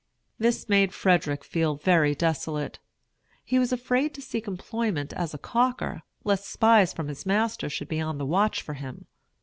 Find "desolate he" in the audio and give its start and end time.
2.15-3.59